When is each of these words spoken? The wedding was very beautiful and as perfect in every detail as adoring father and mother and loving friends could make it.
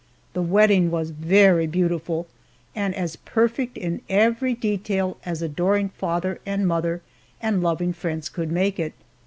The 0.33 0.41
wedding 0.41 0.89
was 0.89 1.11
very 1.11 1.67
beautiful 1.67 2.25
and 2.73 2.95
as 2.95 3.17
perfect 3.17 3.77
in 3.77 4.01
every 4.09 4.55
detail 4.55 5.17
as 5.25 5.43
adoring 5.43 5.89
father 5.89 6.39
and 6.43 6.67
mother 6.67 7.03
and 7.39 7.61
loving 7.61 7.93
friends 7.93 8.27
could 8.27 8.51
make 8.51 8.79
it. 8.79 8.93